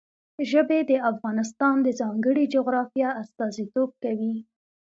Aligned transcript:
ژبې 0.49 0.79
د 0.89 0.91
افغانستان 1.11 1.75
د 1.81 1.87
ځانګړي 1.99 2.43
جغرافیه 2.55 3.09
استازیتوب 3.23 3.89
کوي. 4.03 4.35